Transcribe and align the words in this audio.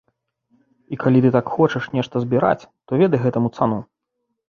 І 0.95 0.99
калі 1.03 1.21
ты 1.27 1.33
так 1.37 1.53
хочаш 1.59 1.83
нешта 1.99 2.25
збіраць, 2.27 2.67
то 2.89 3.03
ведай 3.05 3.25
гэтаму 3.29 3.57
цану. 3.57 3.83